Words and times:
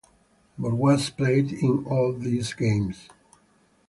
Bourgeois 0.57 1.11
played 1.15 1.51
in 1.53 1.85
all 1.85 2.11
these 2.11 2.55
games. 2.55 3.07